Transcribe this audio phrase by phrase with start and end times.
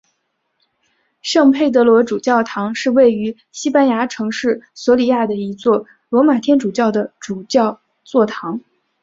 [1.21, 8.59] 圣佩德罗主教座堂是位于西班牙城市索里亚的一座罗马天主教的主教座堂。